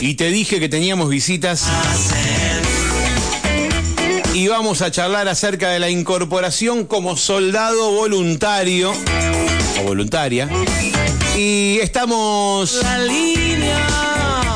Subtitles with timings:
[0.00, 1.66] Y te dije que teníamos visitas.
[4.32, 8.92] Y vamos a charlar acerca de la incorporación como soldado voluntario
[9.80, 10.48] o voluntaria.
[11.36, 12.80] Y estamos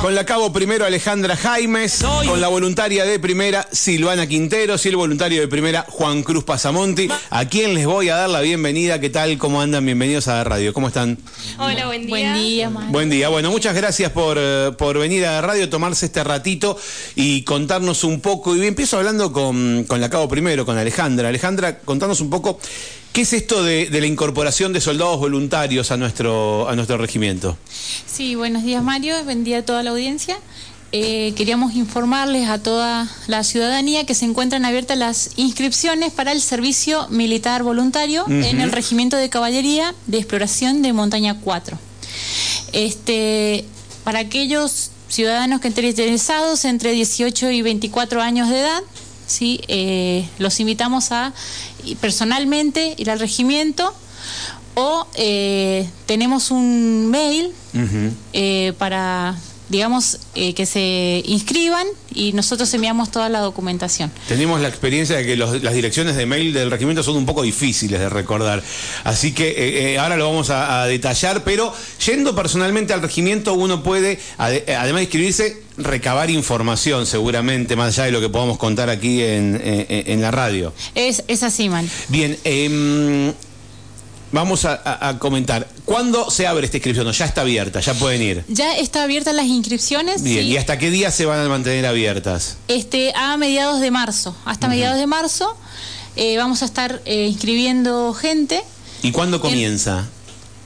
[0.05, 4.97] con la cabo primero Alejandra Jaimes, con la voluntaria de primera Silvana Quinteros y el
[4.97, 9.01] voluntario de primera Juan Cruz Pasamonti, a quien les voy a dar la bienvenida.
[9.01, 9.39] ¿Qué tal?
[9.39, 9.83] ¿Cómo andan?
[9.87, 10.75] Bienvenidos a la radio.
[10.75, 11.17] ¿Cómo están?
[11.59, 12.11] Hola, buen día.
[12.11, 12.93] Buen día, Mario.
[12.93, 13.29] Buen día.
[13.31, 16.77] Bueno, muchas gracias por, eh, por venir a la radio, tomarse este ratito
[17.15, 18.55] y contarnos un poco.
[18.55, 21.31] Y empiezo hablando con, con la cabo primero, con Alejandra.
[21.31, 22.61] Alejandra, contarnos un poco
[23.15, 27.57] qué es esto de, de la incorporación de soldados voluntarios a nuestro, a nuestro regimiento.
[28.07, 30.37] Sí, buenos días Mario, buen día a toda la audiencia.
[30.91, 36.41] Eh, queríamos informarles a toda la ciudadanía que se encuentran abiertas las inscripciones para el
[36.41, 41.79] servicio militar voluntario en el Regimiento de Caballería de Exploración de Montaña 4.
[42.73, 43.65] Este,
[44.03, 48.83] para aquellos ciudadanos que estén interesados entre 18 y 24 años de edad,
[49.27, 49.61] ¿sí?
[49.69, 51.33] Eh, los invitamos a
[52.01, 53.95] personalmente ir al regimiento
[54.75, 57.53] o eh, tenemos un mail
[58.33, 59.37] eh, para
[59.75, 64.11] digamos eh, que se inscriban y nosotros enviamos toda la documentación.
[64.29, 67.43] Tenemos la experiencia de que los- las direcciones de mail del regimiento son un poco
[67.43, 68.63] difíciles de recordar.
[69.03, 71.73] Así que eh, eh, ahora lo vamos a, a detallar, pero
[72.07, 78.05] yendo personalmente al regimiento uno puede, ade- además de inscribirse, recabar información seguramente, más allá
[78.07, 80.73] de lo que podamos contar aquí en, en la radio.
[80.95, 81.91] Es, es así, man.
[82.09, 83.33] Bien, em,
[84.35, 85.67] vamos a, a- a comentar.
[85.85, 87.07] ¿Cuándo se abre esta inscripción?
[87.07, 87.81] ¿O ya está abierta?
[87.81, 88.45] ¿Ya pueden ir?
[88.49, 90.23] Ya está abiertas las inscripciones.
[90.23, 92.57] Bien, sí, ¿y hasta qué día se van a mantener abiertas?
[92.69, 94.37] este, a mediados de marzo.
[94.45, 95.57] Hasta mediados de marzo
[96.17, 98.63] eh, vamos a estar eh, inscribiendo gente.
[99.03, 100.05] ¿Y cuándo comienza?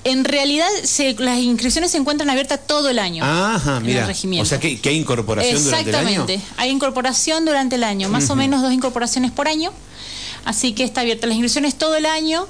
[0.05, 4.09] En realidad se- las inscripciones se encuentran abiertas todo el año Ajá, mira.
[4.41, 6.09] O sea que, que hay incorporación durante el año.
[6.11, 6.41] Exactamente.
[6.57, 9.71] Hay incorporación durante el año, más o menos dos incorporaciones por año.
[10.45, 12.47] Así que está abierta las inscripciones todo el año,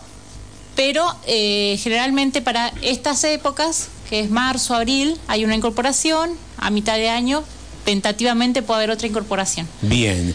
[0.78, 6.31] pero eh, generalmente para estas épocas, que es marzo, abril, hay una incorporación.
[6.56, 7.43] A mitad de año,
[7.84, 9.66] tentativamente puede haber otra incorporación.
[9.83, 10.33] Bien.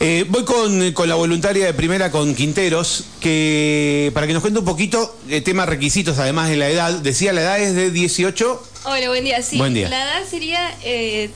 [0.00, 4.60] Eh, voy con, con la voluntaria de primera, con Quinteros, que para que nos cuente
[4.60, 6.94] un poquito, eh, tema requisitos, además de la edad.
[7.00, 8.62] Decía, la edad es de 18.
[8.84, 9.42] Hola, buen día.
[9.42, 9.90] Sí, Buen día.
[9.90, 11.30] la edad sería eh,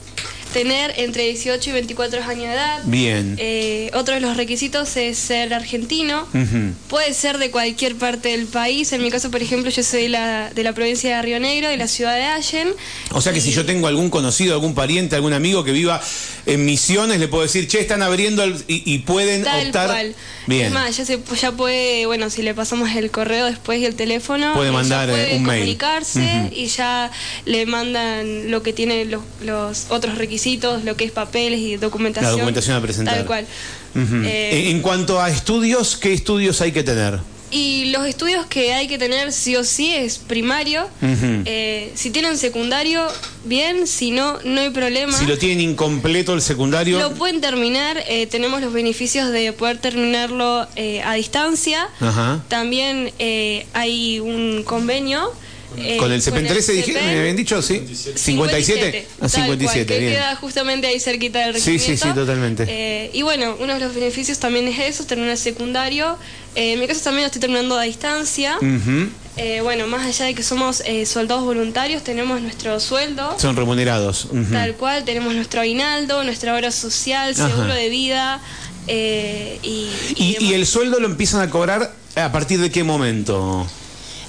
[0.53, 2.81] tener entre 18 y 24 años de edad.
[2.85, 3.35] Bien.
[3.37, 6.27] Eh, otro de los requisitos es ser argentino.
[6.87, 8.91] Puede ser de cualquier parte del país.
[8.93, 11.77] En mi caso, por ejemplo, yo soy la, de la provincia de Río Negro, de
[11.77, 12.69] la ciudad de Allen.
[13.11, 16.01] O sea que si yo tengo algún conocido, algún pariente, algún amigo que viva
[16.45, 19.87] en Misiones, le puedo decir, che, están abriendo el- y, y pueden Tal optar.
[19.87, 20.15] cual.
[20.47, 20.65] Bien.
[20.67, 23.93] Es más, ya, se, ya puede, bueno, si le pasamos el correo después y el
[23.93, 25.59] teléfono, Puede eh, mandar, eh, puede un mail.
[25.59, 26.55] comunicarse Ujú.
[26.55, 27.11] y ya
[27.45, 30.38] le mandan lo que tiene los, los otros requisitos,
[30.83, 32.25] lo que es papeles y documentación.
[32.31, 33.15] La documentación a presentar.
[33.15, 33.45] Tal cual.
[33.95, 34.23] Ujú.
[34.25, 37.19] Eh, En- cuanto a estudios, ¿qué estudios hay que tener?
[37.51, 40.83] y los estudios que hay que tener sí o sí es primario.
[41.01, 41.41] Ujú.
[41.45, 43.07] Eh, si tienen secundario,
[43.43, 43.87] bien.
[43.87, 45.17] Si no, no hay problema.
[45.17, 46.99] Si lo tienen incompleto el secundario.
[46.99, 51.89] Lo pueden terminar, eh, tenemos los beneficios de poder terminarlo eh, a distancia.
[51.99, 52.39] Ajá.
[52.49, 55.31] También eh, hay un convenio.
[55.77, 57.05] Eh, Con el CEPEN 13, dije- CEPEN.
[57.05, 57.61] ¿me habían dicho?
[57.61, 57.81] Sí.
[58.15, 59.07] 57.
[59.15, 60.13] Ah, tal 57, cual, que bien.
[60.13, 62.07] queda justamente ahí cerquita del Sí, sí, regimiento.
[62.07, 62.65] sí, totalmente.
[62.67, 66.17] Eh, y bueno, uno de los beneficios también es eso, terminar el secundario.
[66.55, 68.57] Eh, en mi caso también lo estoy terminando a distancia.
[69.37, 73.37] Eh, bueno, más allá de que somos eh, soldados voluntarios, tenemos nuestro sueldo.
[73.39, 74.27] Son remunerados.
[74.51, 77.47] Tal cual, tenemos nuestro aguinaldo, nuestra obra social, Ajá.
[77.47, 78.41] seguro de vida
[78.87, 79.87] eh, y,
[80.39, 83.65] ¿Y, el sueldo lo empiezan a cobrar a partir de qué momento?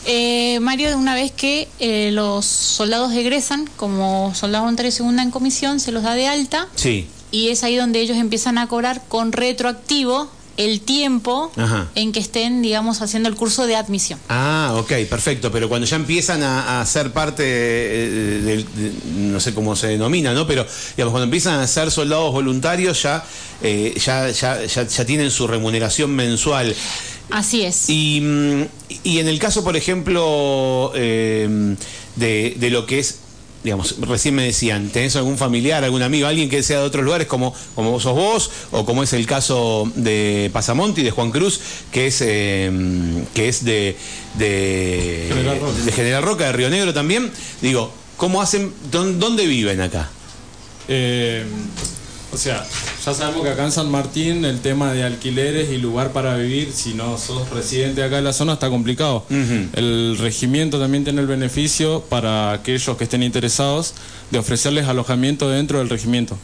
[0.06, 5.78] Eh, Mario, una vez que eh, los soldados egresan como soldados voluntarios segunda en comisión,
[5.81, 7.06] se los da de alta Sí.
[7.31, 11.88] y es ahí donde ellos empiezan a cobrar con retroactivo el tiempo Ajá.
[11.94, 14.19] en que estén, digamos, haciendo el curso de admisión.
[14.28, 15.50] Ah, ok, perfecto.
[15.50, 18.09] Pero cuando ya empiezan a, a ser parte eh,
[18.44, 20.47] del, de- no sé cómo se denomina, ¿no?
[20.47, 23.25] Pero digamos, cuando empiezan a ser soldados voluntarios ya,
[23.62, 26.75] eh, ya, ya, ya, ya tienen su remuneración mensual.
[27.31, 27.88] Así es.
[27.88, 28.23] Y,
[29.05, 31.77] y en el caso, por ejemplo, eh,
[32.17, 33.19] de, de lo que es,
[33.62, 37.27] digamos, recién me decían, ¿tenés algún familiar, algún amigo, alguien que sea de otros lugares
[37.27, 41.61] como, como vos sos vos, o como es el caso de Pasamonti, de Juan Cruz,
[41.93, 42.71] que es, eh,
[43.35, 43.97] que es de,
[44.38, 45.79] de, General Roca.
[45.85, 47.31] de General Roca, de Río Negro también?
[47.61, 50.09] Digo, ¿cómo hacen, dón- dónde viven acá?
[50.88, 51.44] Eh,
[52.32, 52.65] O sea,
[53.05, 56.73] ya sabemos que acá en San Martín el tema de alquileres y lugar para vivir,
[56.73, 59.25] si no sos residente acá en la zona, está complicado.
[59.29, 63.94] El regimiento también tiene el beneficio para aquellos que estén interesados
[64.31, 66.38] de ofrecerles alojamiento dentro del regimiento.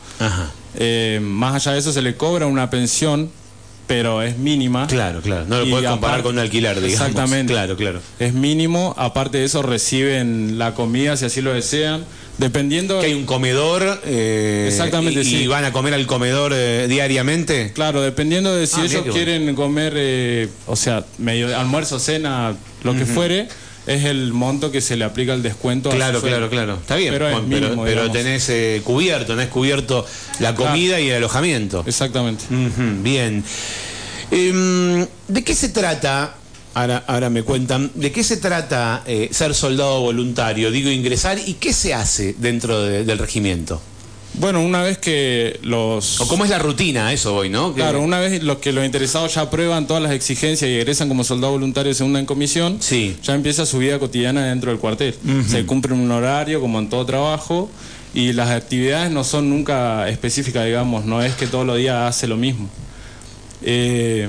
[0.74, 3.30] Eh, más allá de eso se le cobra una pensión
[3.86, 4.86] pero es mínima.
[4.86, 5.44] Claro, claro.
[5.48, 6.94] No lo puedes comparar con un alquiler, digamos.
[6.94, 7.52] Exactamente.
[7.52, 8.00] Claro, claro.
[8.18, 8.94] Es mínimo.
[8.98, 12.04] Aparte de eso, reciben la comida si así lo desean.
[12.38, 13.00] Dependiendo.
[13.00, 14.00] Que hay un comedor.
[14.04, 15.36] Eh, Exactamente, y, sí.
[15.42, 17.72] ¿Y van a comer al comedor eh, diariamente?
[17.72, 22.94] Claro, dependiendo de si Ah, ellos quieren comer, eh, o sea, medio almuerzo, cena, lo
[22.94, 23.48] que fuere,
[23.86, 25.90] es el monto que se le aplica el descuento.
[25.90, 26.74] Claro, claro, claro.
[26.80, 27.12] Está bien.
[27.12, 30.04] Pero es tenés eh, cubierto, tenés cubierto
[30.40, 31.84] la comida y el alojamiento.
[31.86, 32.44] Exactamente.
[33.02, 33.44] Bien.
[34.30, 36.34] Em, ¿De qué se trata?
[36.74, 40.70] Ahora, ahora me cuentan, ¿de qué se trata eh, ser soldado voluntario?
[40.70, 43.80] Digo, ingresar y qué se hace dentro de- del regimiento.
[44.38, 46.20] Bueno, una vez que los...
[46.20, 47.74] O cómo es la rutina, eso voy, ¿no?
[47.74, 51.08] Que- Claro, una vez los que los interesados ya aprueban todas las exigencias y egresan
[51.08, 53.16] como soldado voluntario de segunda en comisión, Sí.
[53.22, 55.14] ya empieza su vida cotidiana dentro del cuartel.
[55.48, 57.70] Se cumple un horario como en todo trabajo
[58.12, 62.26] y las actividades no son nunca específicas, digamos, no es que todos los días hace
[62.26, 62.68] lo mismo.
[63.62, 64.28] Eh,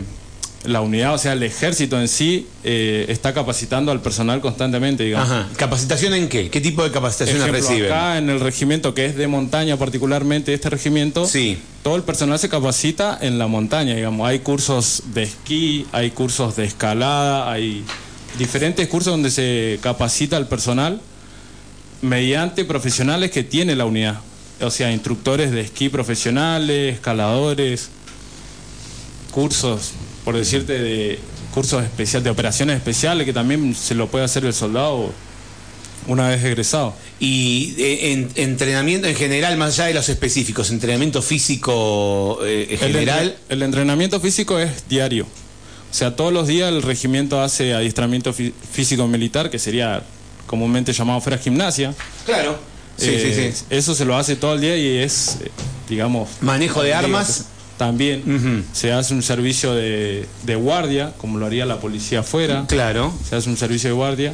[0.64, 5.30] la unidad, o sea, el ejército en sí eh, está capacitando al personal constantemente, digamos.
[5.30, 5.48] Ajá.
[5.56, 6.50] ¿Capacitación en qué?
[6.50, 7.92] ¿Qué tipo de capacitaciones Ejemplo, reciben?
[7.92, 11.58] acá en el regimiento que es de montaña, particularmente este regimiento, Sí.
[11.84, 14.28] todo el personal se capacita en la montaña, digamos.
[14.28, 17.84] Hay cursos de esquí, hay cursos de escalada, hay
[18.38, 21.00] diferentes cursos donde se capacita al personal
[22.02, 24.20] mediante profesionales que tiene la unidad.
[24.60, 27.90] O sea, instructores de esquí profesionales, escaladores,
[29.32, 29.92] cursos,
[30.28, 31.20] por decirte, de
[31.54, 35.10] cursos especiales, de operaciones especiales que también se lo puede hacer el soldado
[36.06, 36.94] una vez egresado.
[37.18, 42.78] Y eh, en- entrenamiento en general, más allá de los específicos, entrenamiento físico eh, El,
[42.78, 43.38] general.
[43.48, 45.24] el entrenamiento físico es diario.
[45.90, 50.04] O sea, todos los días el regimiento hace adiestramiento fí- físico militar, que sería
[50.46, 51.94] comúnmente llamado fuera gimnasia.
[52.26, 52.60] Claro.
[52.98, 53.66] Sí, Eh, sí, sí.
[53.70, 55.50] Eso se lo hace todo el día y es, eh,
[55.88, 56.28] digamos...
[56.42, 57.46] Manejo de armas.
[57.78, 62.66] También se hace un servicio de, de guardia, como lo haría la policía afuera.
[62.68, 63.14] Claro.
[63.30, 64.34] Se hace un servicio de guardia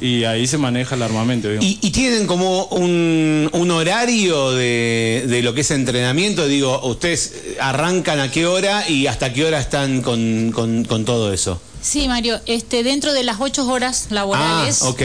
[0.00, 1.48] y ahí se maneja el armamento.
[1.54, 6.46] ¿Y, y tienen como un, un horario de, de lo que es entrenamiento?
[6.46, 11.32] Digo, ¿ustedes arrancan a qué hora y hasta qué hora están con, con- con todo
[11.32, 11.60] eso?
[11.80, 15.02] Sí, Mario, este, dentro de las ocho horas laborales Ah, ok.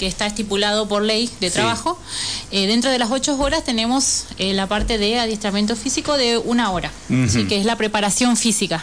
[0.00, 1.52] Que está estipulado por ley de Sí.
[1.56, 1.98] trabajo,
[2.50, 6.70] eh, dentro de las ocho horas tenemos eh, la parte de adiestramiento físico de una
[6.70, 6.90] hora,
[7.28, 7.44] ¿sí?
[7.46, 8.82] que es la preparación física.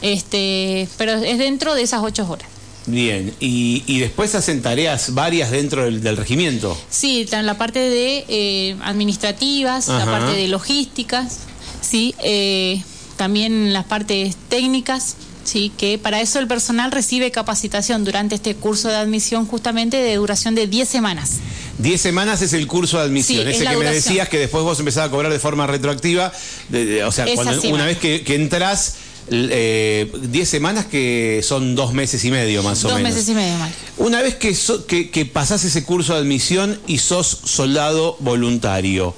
[0.00, 2.46] Este, pero es dentro de esas ocho horas.
[2.86, 3.34] Bien.
[3.40, 6.78] Y, y después hacen tareas varias dentro del, del regimiento.
[6.88, 10.04] Sí, ta- la parte de eh, administrativas, Ajá.
[10.06, 11.38] la parte de logísticas,
[11.82, 12.80] sí, eh,
[13.16, 15.16] también las partes técnicas,
[15.48, 20.16] sí, que para eso el personal recibe capacitación durante este curso de admisión justamente de
[20.16, 21.32] duración de 10 semanas.
[21.78, 24.38] Diez semanas es el curso de admisión, Sí, es ese la que me decías que
[24.38, 26.32] después vos empezabas a cobrar de forma retroactiva.
[26.68, 28.96] de- de- o sea, Es cuando- una vez que, que entras,
[29.30, 33.12] eh, 10 semanas que son dos meses y medio más o Dos menos.
[33.14, 33.74] meses y medio, Mario.
[33.98, 39.14] Una vez que, so- que, que pasás ese curso de admisión y sos soldado voluntario,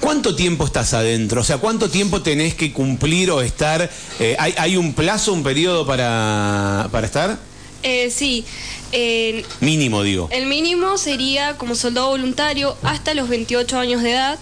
[0.00, 1.40] ¿cuánto tiempo estás adentro?
[1.40, 3.90] O sea, ¿cuánto tiempo tenés que cumplir o estar?
[4.20, 7.38] eh, ¿hay, hay un plazo, un periodo para, para estar?
[7.82, 8.44] Eh, sí,
[8.92, 10.28] eh, Mínimo, digo.
[10.32, 14.38] el mínimo sería como soldado voluntario hasta los 28 años de edad,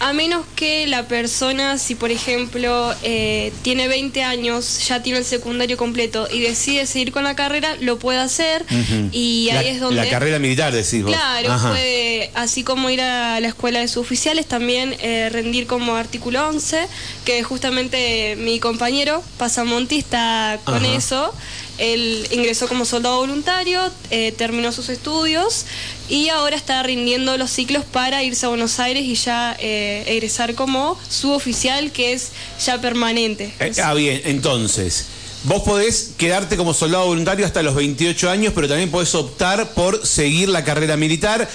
[0.00, 5.24] a menos que la persona, si por ejemplo eh, tiene 20 años, ya tiene el
[5.24, 8.64] secundario completo y decide seguir con la carrera, lo puede hacer
[9.12, 10.02] y ahí la, es donde...
[10.02, 11.12] la carrera militar, decís vos.
[11.12, 11.70] Claro, Ajá.
[11.70, 16.86] puede, así como ir a la escuela de suboficiales, también eh, rendir como artículo 11,
[17.24, 20.94] que justamente mi compañero Pasamonti está con Ajá.
[20.94, 21.34] eso.
[21.78, 25.66] Él ingresó como soldado voluntario, eh, terminó sus estudios
[26.08, 30.54] y ahora está rindiendo los ciclos para irse a Buenos Aires y ya eh, egresar
[30.54, 32.30] como suboficial, que es
[32.64, 33.52] ya permanente.
[33.58, 35.06] Eh, ah, bien, entonces,
[35.44, 40.06] vos podés quedarte como soldado voluntario hasta los 28 años, pero también podés optar por
[40.06, 41.48] seguir la carrera militar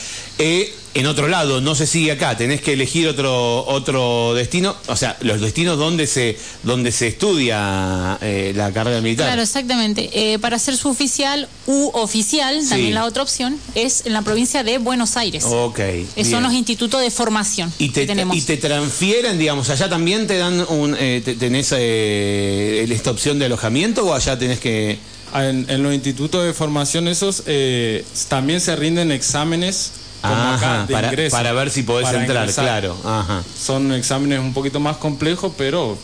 [0.95, 5.17] en otro lado, no se sigue acá, tenés que elegir otro, otro destino, o sea,
[5.21, 9.27] los destinos donde se, donde se estudia eh, la carrera militar.
[9.27, 10.09] Claro, exactamente.
[10.13, 12.69] Eh, para ser su oficial u oficial, Sí.
[12.69, 15.43] también la otra opción, es en la provincia de Buenos Aires.
[15.47, 15.79] Ok.
[15.79, 16.05] Eh.
[16.29, 18.35] Son los institutos de formación y te, que tenemos.
[18.35, 23.37] y te transfieren, digamos, allá también te dan un, eh, te- tenés eh, esta opción
[23.39, 24.97] de alojamiento o allá tenés que...
[25.31, 30.93] En, en los institutos de formación esos eh, también se rinden exámenes Ajá, acá de
[30.93, 32.65] para, ingreso, para ver si podés entrar, ingresar.
[32.65, 32.97] claro.
[33.05, 33.43] Ajá.
[33.57, 35.97] Son exámenes un poquito más complejos, pero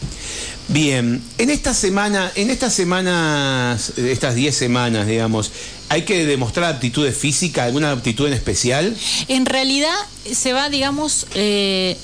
[0.67, 5.51] Bien, en esta semana, en estas semanas, estas 10 semanas, digamos,
[5.89, 8.95] ¿hay que demostrar aptitudes físicas, alguna aptitud en especial?
[9.27, 9.93] En realidad
[10.31, 11.95] se va, digamos, eh,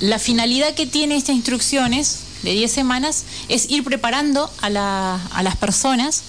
[0.00, 5.42] la finalidad que tiene estas instrucciones de 10 semanas es ir preparando a, la- a
[5.42, 6.22] las personas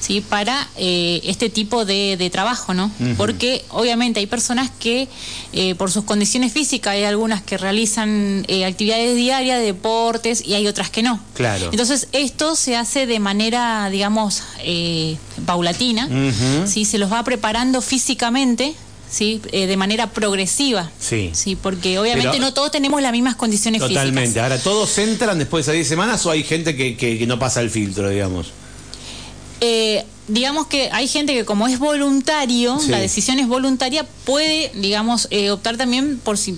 [0.00, 0.20] ¿sí?
[0.20, 2.90] para eh, este tipo de, de trabajo, ¿no?
[3.16, 5.08] Porque obviamente hay personas que
[5.52, 10.66] eh, por sus condiciones físicas hay algunas que realizan eh, actividades diarias, deportes y hay
[10.66, 11.20] otras que no.
[11.34, 11.68] Claro.
[11.70, 15.16] Entonces esto se hace de manera, digamos, eh,
[15.46, 16.08] paulatina.
[16.66, 16.84] ¿sí?
[16.84, 18.74] se los va preparando físicamente.
[19.12, 19.40] ¿Sí?
[19.52, 20.90] Eh, de manera progresiva.
[20.98, 21.30] Sí.
[21.34, 24.22] Sí, porque obviamente Pero- no todos tenemos las mismas condiciones Totalmente.
[24.22, 24.42] físicas.
[24.42, 27.38] Ahora, ¿todos entran después de esas 10 semanas o hay gente que, que- que no
[27.38, 28.52] pasa el filtro, digamos?
[29.60, 32.88] Eh, digamos que hay gente que como es voluntario, Sí.
[32.90, 36.56] la decisión es voluntaria, puede, digamos, eh, optar también por si,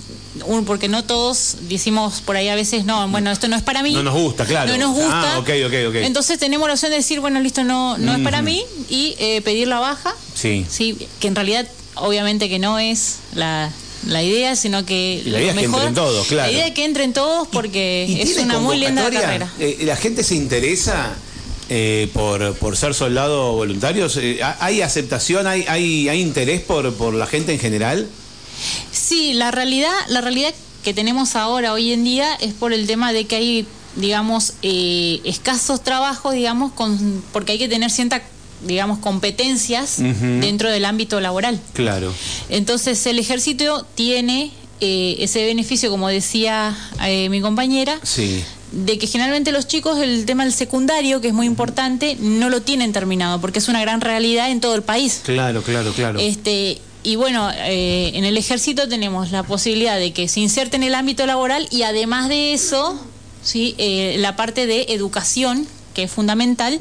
[0.67, 3.93] porque no todos decimos por ahí a veces, no, bueno, esto no es para mí.
[3.95, 4.71] No nos gusta, claro.
[4.73, 5.35] No nos gusta.
[5.35, 5.95] Ah, ok, ok, ok.
[5.97, 9.43] Entonces tenemos la opción de decir, bueno, listo, no, no es para mí y eh,
[9.43, 10.15] pedir la baja.
[10.35, 10.65] Sí.
[10.71, 13.71] Sí, que en realidad obviamente que no es la,
[14.07, 16.51] la idea, sino que Y la idea lo es que entren todos, claro.
[16.51, 19.51] La idea es que entren todos porque ¿Y es una muy linda carrera.
[19.59, 21.15] Eh, ¿La gente se interesa
[21.69, 24.17] eh, por, por ser soldado voluntarios?
[24.17, 28.09] Eh, ¿Hay aceptación, hay, hay, hay interés por, por la gente en general?
[28.93, 33.13] Sí, la realidad, la realidad que tenemos ahora, hoy en día, es por el tema
[33.13, 38.23] de que hay, digamos, eh, escasos trabajos, digamos, con, porque hay que tener ciertas,
[38.65, 41.61] digamos, competencias dentro del ámbito laboral.
[41.73, 42.13] Claro.
[42.49, 48.43] Entonces, el ejército tiene eh, ese beneficio, como decía eh, mi compañera, Sí.
[48.73, 52.61] de que generalmente los chicos el tema del secundario, que es muy importante, no lo
[52.63, 55.21] tienen terminado, porque es una gran realidad en todo el país.
[55.25, 56.19] Claro, claro, claro.
[56.19, 60.83] Este, y bueno, eh, en el ejército tenemos la posibilidad de que se inserte en
[60.83, 62.99] el ámbito laboral y además de eso,
[63.43, 63.75] ¿sí?
[63.79, 66.79] Eh, la parte de educación, que es fundamental,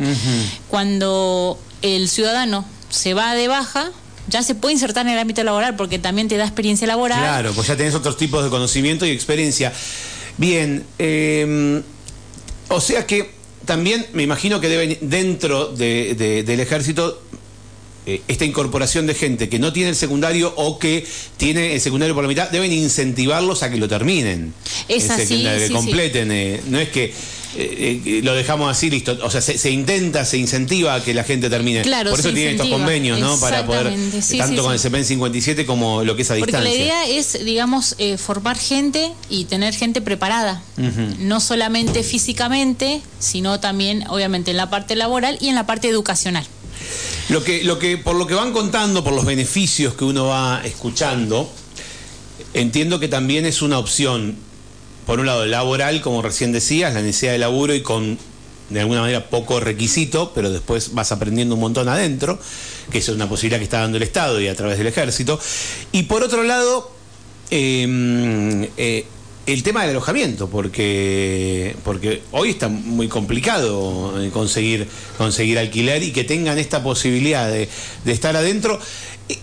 [0.69, 3.91] cuando el ciudadano se va de baja,
[4.27, 7.19] ya se puede insertar en el ámbito laboral porque también te da experiencia laboral.
[7.19, 9.71] Claro, pues ya tenés otros tipos de conocimiento y experiencia.
[10.37, 11.81] Bien, eh,
[12.69, 13.31] o sea que
[13.65, 17.21] también me imagino que deben dentro de- de- del ejército
[18.05, 21.05] eh, esta incorporación de gente que no tiene el secundario o que
[21.37, 24.53] tiene el secundario por la mitad, deben incentivarlos a que lo terminen.
[24.87, 25.73] Es así, que sí, sí.
[25.73, 26.31] completen.
[26.31, 27.13] eh, no es que
[27.55, 29.17] eh, eh, lo dejamos así, listo.
[29.23, 31.83] O sea, se, se intenta, se incentiva a que la gente termine.
[31.83, 33.39] Claro, por eso se tiene estos convenios, ¿no?
[33.39, 34.87] Para poder, sí, tanto sí, con sí.
[34.87, 36.83] el CPN 57 como lo que es a Porque la distancia.
[36.85, 40.63] idea es, digamos, formar gente y tener gente preparada,
[41.19, 46.45] no solamente físicamente, sino también, obviamente, en la parte laboral y en la parte educacional.
[47.29, 50.61] Lo que, lo que, por lo que van contando, por los beneficios que uno va
[50.65, 51.49] escuchando,
[52.53, 54.35] entiendo que también es una opción,
[55.05, 58.17] por un lado, laboral, como recién decías, la necesidad de laburo y con,
[58.69, 62.39] de alguna manera, poco requisito, pero después vas aprendiendo un montón adentro,
[62.91, 65.39] que es una posibilidad que está dando el Estado y a través del ejército.
[65.91, 66.91] Y por otro lado,
[67.51, 69.05] eh, eh,
[69.45, 76.11] el tema del alojamiento, porque, porque hoy está muy complicado eh, conseguir, conseguir alquiler y
[76.11, 77.67] que tengan esta posibilidad de,
[78.05, 78.79] de estar adentro.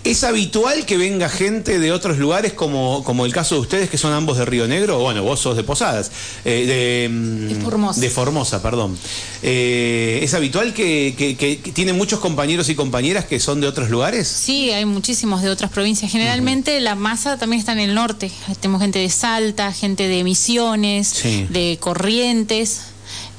[0.05, 3.99] ¿Es habitual que venga gente de otros lugares, como, como el caso de ustedes, que
[3.99, 4.99] son ambos de Río Negro?
[4.99, 6.11] Bueno, vos sos de Posadas.
[6.45, 8.01] eh, de, De Formosa.
[8.01, 8.97] De Formosa, perdón.
[9.43, 13.91] Eh, ¿Es habitual que, que, que tienen muchos compañeros y compañeras que son de otros
[13.91, 14.29] lugares?
[14.29, 16.11] Sí, hay muchísimos de otras provincias.
[16.11, 18.31] Generalmente la masa también está en el norte.
[18.61, 21.47] Tenemos gente de Salta, gente de Misiones, Sí.
[21.51, 22.81] de Corrientes,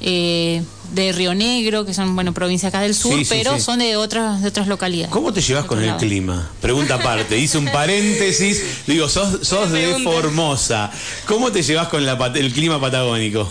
[0.00, 0.62] eh,
[0.92, 3.60] de Río Negro, que son, bueno, provincias acá del sur, Sí, sí, pero sí.
[3.62, 5.10] son de otras, de otras localidades.
[5.12, 5.98] ¿Cómo te llevas con el lado.
[5.98, 6.50] clima?
[6.60, 10.00] Pregunta aparte, hice un paréntesis, digo, sos, sos de.
[10.02, 10.90] Formosa.
[11.26, 13.48] ¿Cómo te llevas con la el clima patagónico?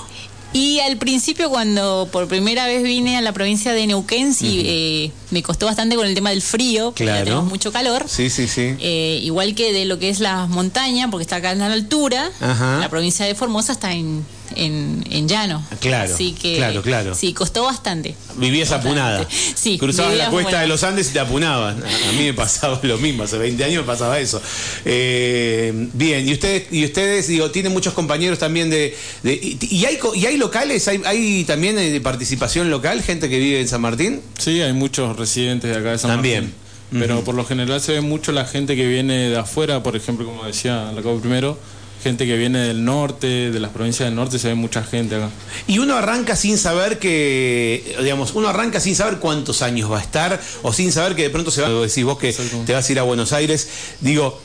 [0.54, 5.12] Y al principio, cuando por primera vez vine a la provincia de Neuquén, sí, eh,
[5.30, 7.24] me costó bastante con el tema del frío, porque Claro.
[7.24, 8.04] tenemos mucho calor.
[8.10, 8.76] Sí, sí, sí.
[8.80, 12.30] Eh, igual que de lo que es las montañas, porque está acá en la altura,
[12.42, 12.80] Ajá.
[12.80, 15.66] la provincia de Formosa está en, en, en llano.
[15.80, 17.16] Claro, Así que, claro, claro.
[17.16, 18.16] Sí, costó bastante.
[18.38, 18.88] Vivías Bastante.
[19.00, 19.28] apunada.
[19.56, 20.62] Sí, Cruzabas la cuesta bueno.
[20.62, 21.76] de los Andes y te apunabas.
[21.78, 24.42] A, mí me pasaba lo mismo, hace 20 años me pasaba eso.
[24.86, 28.96] Eh, bien, y ustedes, y ustedes digo, tienen muchos compañeros también de.
[29.24, 30.88] de- y, y hay, co- y hay locales?
[30.88, 34.22] ¿Hay, hay también eh, de participación local, gente que vive en San Martín?
[34.38, 36.44] Sí, hay muchos residentes de acá de San También.
[36.46, 36.56] Martín.
[37.00, 40.26] Pero por lo general se ve mucho la gente que viene de afuera, por ejemplo,
[40.26, 41.58] como decía la Cabo primero,
[42.04, 45.30] gente que viene del norte, de las provincias del norte, se ve mucha gente acá.
[45.68, 50.02] Y uno arranca sin saber que, digamos, uno arranca sin saber cuántos años va a
[50.02, 52.34] estar, o sin saber que de pronto se va, decís vos que
[52.66, 53.68] te vas a ir a Buenos Aires.
[54.00, 54.40] Digo,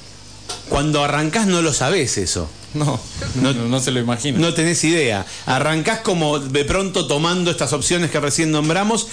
[0.68, 2.48] cuando arrancás no lo sabés eso.
[2.74, 3.00] No,
[3.36, 4.38] no, no, se lo imagina.
[4.38, 5.24] No tenés idea.
[5.46, 9.08] Arrancás como de pronto tomando estas opciones que recién nombramos,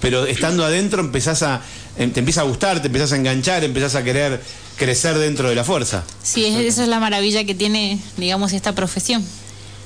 [0.00, 1.62] pero estando adentro empezás a.
[1.98, 4.40] em, te empieza a gustar, te empezás a enganchar, empezás a querer
[4.76, 6.04] crecer dentro de la fuerza.
[6.22, 9.24] Sí, es- esa es la maravilla que tiene, digamos, esta profesión.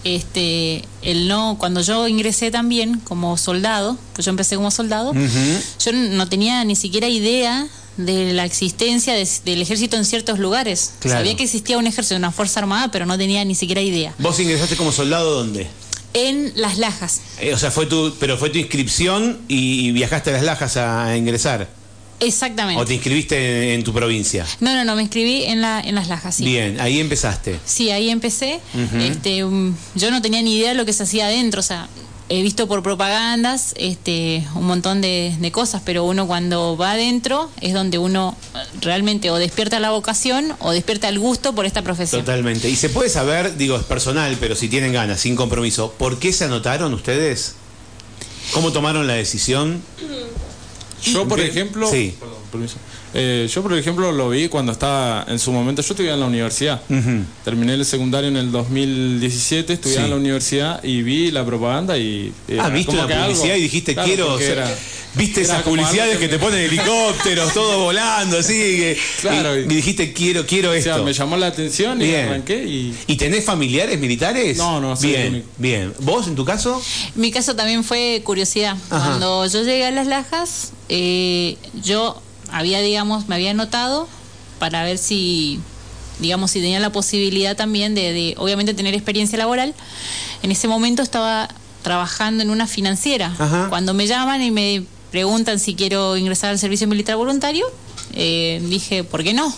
[0.05, 5.93] Este, el no, cuando yo ingresé también como soldado, pues yo empecé como soldado, yo
[5.93, 10.93] no tenía ni siquiera idea de la existencia de- del ejército en ciertos lugares.
[11.01, 11.19] Claro.
[11.19, 14.15] Sabía que existía un ejército, una fuerza armada, pero no tenía ni siquiera idea.
[14.19, 15.67] ¿Vos ingresaste como soldado dónde?
[16.15, 17.21] En las lajas.
[17.41, 20.77] Eh, o sea, fue tu, pero fue tu inscripción y, y viajaste a las Lajas
[20.77, 21.69] a, ingresar.
[22.21, 22.81] Exactamente.
[22.83, 23.37] ¿O te inscribiste
[23.73, 24.45] en, en tu provincia?
[24.61, 26.45] No, no, no, me inscribí en, la, en las lajas, sí.
[26.45, 27.59] Bien, ahí empezaste.
[27.65, 28.61] Sí, ahí empecé.
[29.01, 31.89] este, um, yo no tenía ni idea de lo que se hacía adentro, o sea,
[32.31, 37.51] he visto por propagandas este, un montón de, de cosas, pero uno cuando va adentro
[37.61, 38.37] es donde uno
[38.83, 42.23] realmente o despierta la vocación o despierta el gusto por esta profesión.
[42.23, 42.69] Totalmente.
[42.69, 46.33] Y se puede saber, digo, es personal, pero si tienen ganas, sin compromiso, ¿por qué
[46.33, 47.55] se anotaron ustedes?
[48.53, 49.83] ¿Cómo tomaron la decisión?
[51.03, 52.15] Yo, por ejemplo, Sí.
[52.19, 52.77] perdón, permiso.
[53.15, 55.83] Eh, yo, por ejemplo, lo vi cuando estaba en su momento.
[55.83, 56.81] Yo estudiaba en la universidad.
[57.45, 60.05] Terminé el secundario en el 2017, estudiaba Sí.
[60.07, 62.33] en la universidad y vi la propaganda y.
[62.49, 64.75] eh, Ah, viste algo- publicidad y dijiste, Claro, quiero era-
[65.15, 68.53] Viste esas publicidades que, te me- ponen helicópteros, todo volando, así.
[68.53, 70.95] que- Claro, y, dijiste, quiero, quiero O esto.
[70.95, 72.27] sea, me llamó la atención y Bien.
[72.29, 72.95] arranqué y.
[73.07, 74.59] ¿Y tenés familiares militares?
[74.59, 75.49] No, no, soy el Bien, único.
[75.57, 75.95] bien.
[76.01, 76.81] ¿Vos, en tu caso?
[77.17, 78.77] Mi caso también fue curiosidad.
[78.91, 79.07] Ajá.
[79.09, 84.09] Cuando yo llegué a las lajas, eh, yo había, digamos, me había anotado
[84.59, 85.61] para ver si,
[86.19, 89.75] digamos, si tenía la posibilidad también de, de, obviamente, tener experiencia laboral.
[90.43, 91.49] En ese momento estaba
[91.83, 93.35] trabajando en una financiera.
[93.39, 93.67] Ajá.
[93.69, 97.67] Cuando me llaman y me preguntan si quiero ingresar al servicio militar voluntario,
[98.15, 99.53] eh, dije, ¿por qué no?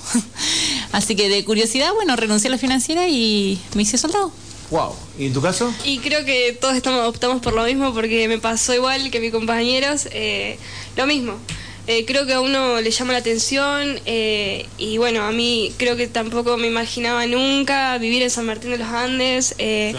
[0.93, 4.33] Así que de curiosidad, bueno, renuncié a la financiera y me hice soldado.
[4.71, 4.95] Wow.
[5.19, 5.73] ¿Y en tu caso?
[5.85, 9.33] Y creo que todos estamos optamos por lo mismo porque me pasó igual que mis
[9.33, 10.59] compañeros, eh,
[10.97, 11.35] lo mismo.
[11.93, 15.97] Eh, creo que a uno le llama la atención eh, y bueno, a mí creo
[15.97, 19.57] que tampoco me imaginaba nunca vivir en San Martín de los Andes.
[19.59, 19.93] eh,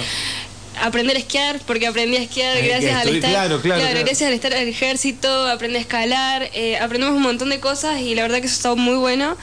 [0.82, 4.00] Aprender a esquiar, porque aprendí a esquiar Eh, gracias al estar, claro, claro, claro.
[4.06, 8.00] gracias al estar en el ejército, aprendí a escalar, eh, aprendimos un montón de cosas
[8.00, 9.36] y la verdad que eso está muy bueno.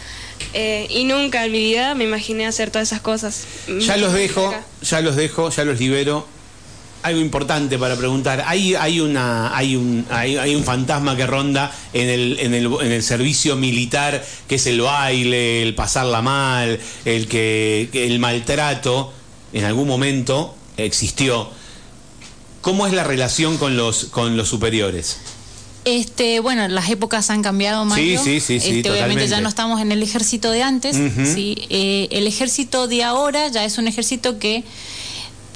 [0.55, 3.45] eh, y nunca en mi vida me imaginé hacer todas esas cosas.
[3.81, 4.63] Ya los dejo, Acá.
[4.81, 6.27] ya los dejo, ya los libero.
[7.03, 8.43] Algo importante para preguntar.
[8.47, 12.67] Hay, hay, una, hay, un, hay, hay un fantasma que ronda en el, en, el,
[12.67, 19.13] en el servicio militar, que es el baile, el pasarla mal, el, que, el maltrato,
[19.53, 21.49] en algún momento existió.
[22.63, 25.19] ¿Cómo es la relación con los, con los superiores?
[25.85, 28.23] Este, bueno, las épocas han cambiado, Mario.
[28.23, 29.29] Sí, sí, sí, Este, obviamente totalmente.
[29.29, 30.97] ya no estamos en el ejército de antes.
[31.33, 31.57] Sí.
[31.71, 34.65] Eh, el ejército de ahora ya es un ejército que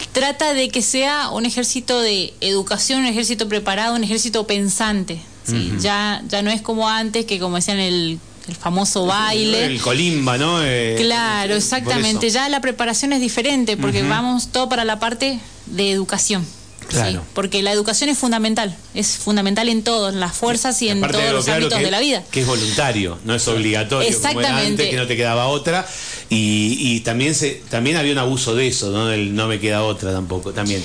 [0.09, 5.21] trata de que sea un ejército de educación, un ejército preparado, un ejército pensante.
[5.45, 5.73] ¿sí?
[5.81, 9.67] ya, ya no es como antes, que como decían el, el famoso baile.
[9.67, 10.63] El colimba, ¿no?
[10.63, 12.31] Eh, Claro, exactamente.
[12.31, 16.47] Ya la preparación es diferente porque vamos todo para la parte de educación.
[16.93, 17.21] Claro.
[17.21, 21.19] Sí, porque la educación es fundamental, es fundamental en todas las fuerzas y en Aparte
[21.19, 22.23] todos los claro ámbitos que- de la vida.
[22.31, 24.09] Que es voluntario, no es obligatorio.
[24.09, 24.67] Como era Exactamente.
[24.67, 25.87] antes, que no te quedaba otra.
[26.29, 29.07] Y, y también se también había un abuso de eso, ¿no?
[29.07, 30.83] Del no me queda otra tampoco, también.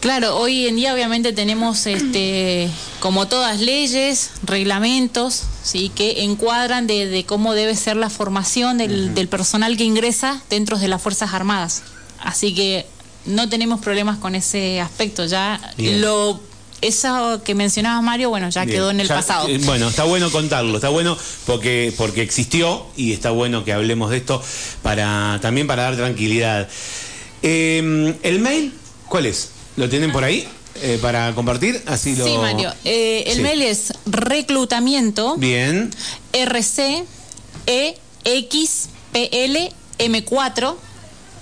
[0.00, 7.06] Claro, hoy en día obviamente tenemos este como todas leyes, reglamentos, sí, que encuadran de,
[7.06, 11.34] de cómo debe ser la formación del, del personal que ingresa dentro de las Fuerzas
[11.34, 11.82] Armadas.
[12.18, 12.86] Así que
[13.26, 15.24] no tenemos problemas con ese aspecto.
[15.26, 16.00] Ya Bien.
[16.00, 16.40] lo
[16.80, 19.46] eso que mencionaba Mario, bueno, ya Bien, quedó en el ya- pasado.
[19.48, 24.10] eh, Bueno, está bueno contarlo, está bueno porque, porque existió y está bueno que hablemos
[24.10, 24.42] de esto
[24.82, 26.68] para también para dar tranquilidad.
[27.42, 28.72] Eh, ¿El mail
[29.08, 29.50] cuál es?
[29.76, 30.46] ¿Lo tienen por ahí
[30.82, 31.80] eh, para compartir?
[31.86, 32.24] Así lo...
[32.26, 32.72] Sí, Mario.
[32.84, 33.42] El Sí.
[33.42, 35.90] mail es reclutamiento Bien.
[36.32, 37.04] rc
[37.66, 40.78] e x p l m 4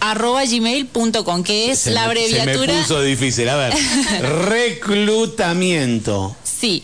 [0.01, 3.49] arroba gmail.com que es Se la me- abreviatura Se me puso difícil.
[3.49, 3.75] A ver.
[4.49, 6.35] Reclutamiento.
[6.45, 6.83] sí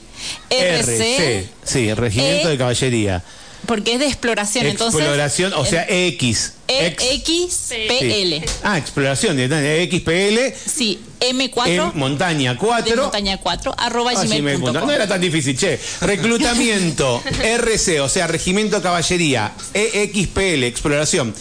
[0.50, 1.40] RC.
[1.42, 3.22] rc Sí, Regimiento E- de Caballería.
[3.66, 6.52] porque es de exploración entonces Exploración, o sea, X.
[6.68, 8.44] e x p l Sí.
[8.62, 10.54] Ah, exploración, XPL.
[10.68, 12.94] sí m 4 En montaña 4.
[12.96, 14.86] de montaña 4 arroba Ah, gmail.com gmail.com.
[14.86, 15.80] No era tan difícil, che.
[16.00, 21.34] Reclutamiento, RC, o sea, Regimiento Caballería, EXPL, Exploración,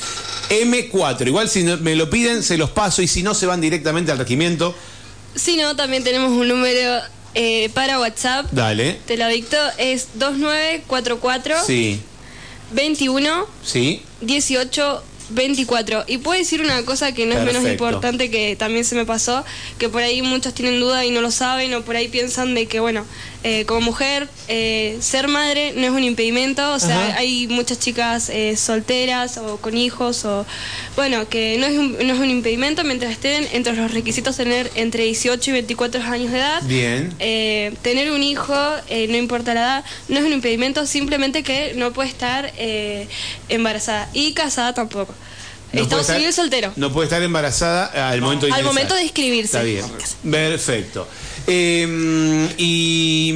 [0.50, 1.28] M4.
[1.28, 4.18] Igual si me lo piden, se los paso y si no, se van directamente al
[4.18, 4.76] regimiento.
[5.36, 7.02] Si no, también tenemos un número
[7.34, 8.46] eh, para WhatsApp.
[8.52, 9.00] Dale.
[9.06, 12.00] Te lo dicto, es 2944 Sí,
[12.72, 14.02] 21 sí.
[14.22, 16.06] 18 24.
[16.08, 19.46] Y puedo decir una cosa que no es menos importante que también se me pasó,
[19.78, 22.68] que por ahí muchos tienen duda y no lo saben, o por ahí piensan de
[22.68, 23.06] que, bueno,
[23.48, 27.18] eh, como mujer, eh, ser madre no es un impedimento, o sea, Ajá.
[27.20, 30.48] hay muchas chicas eh, solteras o con hijos, o
[30.96, 34.72] bueno, que no es, un, no es un impedimento mientras estén entre los requisitos tener
[34.74, 36.64] entre 18 y 24 años de edad.
[36.64, 37.14] Bien.
[37.20, 38.56] Eh, tener un hijo,
[38.90, 43.08] eh, no importa la edad, no es un impedimento, simplemente que no puede estar eh,
[43.50, 45.14] embarazada y casada tampoco.
[45.72, 46.74] No Estado puede estar- civil soltero.
[46.78, 49.58] No puede estar embarazada al momento de Al momento de inscribirse.
[49.58, 49.86] Está bien.
[50.32, 51.08] Perfecto.
[51.48, 53.34] Eh, y,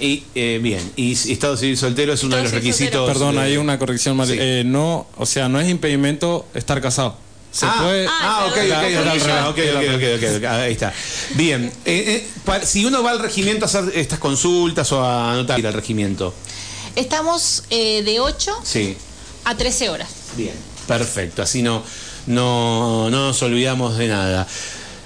[0.00, 3.08] y, eh, bien, y Estado civil soltero es uno de los requisitos.
[3.08, 4.32] Perdón, hay una corrección, Mari.
[4.32, 4.38] Sí.
[4.40, 7.16] Eh, no, o sea, no es impedimento estar casado.
[7.52, 8.06] Se ah, puede.
[8.08, 8.56] ah, ok,
[9.50, 10.92] ok, ok, ok, ahí está.
[11.34, 15.58] Bien, eh, eh, si uno va al regimiento a hacer estas consultas o a anotar
[15.58, 16.34] ir al regimiento,
[16.94, 18.96] Estamos eh, de 8 sí,
[19.44, 20.08] a 13 horas.
[20.36, 20.54] bien,
[20.86, 21.82] perfecto, así no,
[22.26, 24.46] no, no nos olvidamos de nada.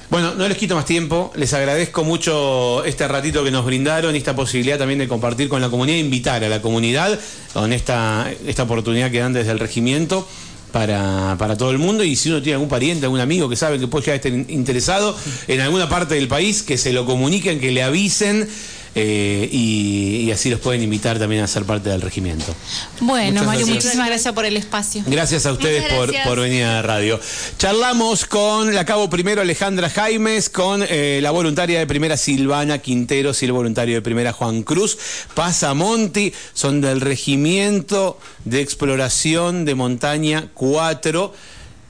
[0.08, 4.18] Bueno, no les quito más tiempo, les agradezco mucho este ratito que nos brindaron y
[4.18, 7.18] esta posibilidad también de compartir con la comunidad, invitar a la comunidad
[7.52, 10.26] con esta, esta oportunidad que dan desde el regimiento
[10.70, 12.04] para, para todo el mundo.
[12.04, 15.16] Y si uno tiene algún pariente, algún amigo que sabe que puede estar interesado
[15.48, 18.48] en alguna parte del país, que se lo comuniquen, que le avisen
[18.98, 22.54] eh, y, y así los pueden invitar también a ser parte del regimiento.
[23.00, 23.84] Bueno, Muchas Mario, gracias.
[23.84, 25.02] muchísimas gracias por el espacio.
[25.06, 25.84] Gracias a ustedes
[26.24, 27.20] por venir a la radio.
[27.58, 33.42] Charlamos con la cabo primero Alejandra Jaimes, con eh, la voluntaria de primera Silvana Quinteros
[33.42, 34.96] y el voluntario de primera Juan Cruz
[35.34, 36.32] Pasamonti.
[36.54, 41.34] Son del Regimiento de Exploración de Montaña 4.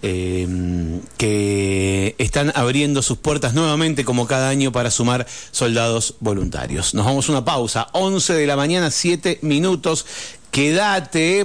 [0.09, 6.95] Eh, que están abriendo sus puertas nuevamente como cada año para sumar soldados voluntarios.
[6.95, 10.07] Nos vamos a una pausa, 11 de la mañana, 7 minutos.
[10.53, 11.45] Quédate